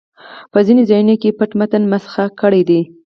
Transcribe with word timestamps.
په 0.51 0.59
ځینو 0.65 0.81
ځایونو 0.89 1.15
کې 1.21 1.27
یې 1.29 1.53
متن 1.59 1.83
مسخ 1.91 2.13
کړی 2.41 2.61
دی. 2.69 2.81